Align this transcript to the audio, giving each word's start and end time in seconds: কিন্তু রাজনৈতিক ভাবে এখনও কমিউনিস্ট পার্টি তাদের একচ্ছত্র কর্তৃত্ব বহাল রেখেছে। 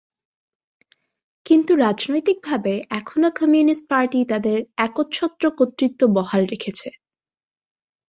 কিন্তু 1.45 1.71
রাজনৈতিক 1.77 2.37
ভাবে 2.43 2.73
এখনও 2.91 3.29
কমিউনিস্ট 3.39 3.85
পার্টি 3.89 4.19
তাদের 4.25 4.57
একচ্ছত্র 4.77 5.43
কর্তৃত্ব 5.57 6.01
বহাল 6.17 6.41
রেখেছে। 6.45 6.89